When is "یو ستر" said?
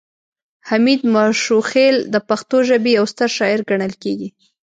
2.97-3.29